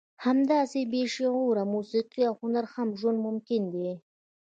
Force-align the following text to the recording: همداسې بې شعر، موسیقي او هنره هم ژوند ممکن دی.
همداسې 0.25 0.79
بې 0.91 1.03
شعر، 1.15 1.55
موسیقي 1.73 2.21
او 2.29 2.33
هنره 2.41 2.67
هم 2.75 2.89
ژوند 2.99 3.19
ممکن 3.27 3.61
دی. 3.73 3.89